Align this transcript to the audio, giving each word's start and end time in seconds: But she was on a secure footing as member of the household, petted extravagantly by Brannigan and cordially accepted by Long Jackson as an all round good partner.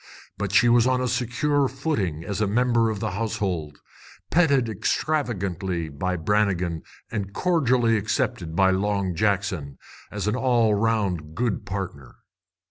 But 0.35 0.51
she 0.51 0.67
was 0.67 0.87
on 0.87 0.99
a 0.99 1.07
secure 1.07 1.67
footing 1.67 2.23
as 2.23 2.41
member 2.41 2.89
of 2.89 2.99
the 2.99 3.11
household, 3.11 3.77
petted 4.31 4.67
extravagantly 4.67 5.89
by 5.89 6.15
Brannigan 6.15 6.81
and 7.11 7.33
cordially 7.33 7.97
accepted 7.97 8.55
by 8.55 8.71
Long 8.71 9.13
Jackson 9.13 9.77
as 10.11 10.25
an 10.27 10.35
all 10.35 10.73
round 10.73 11.35
good 11.35 11.67
partner. 11.67 12.15